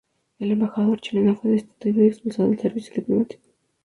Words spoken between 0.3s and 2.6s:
El embajador chileno fue destituido y expulsado del